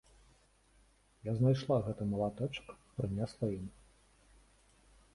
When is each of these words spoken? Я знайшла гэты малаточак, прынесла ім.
Я 1.29 1.35
знайшла 1.41 1.77
гэты 1.89 2.03
малаточак, 2.15 2.75
прынесла 2.99 3.47
ім. 3.61 3.67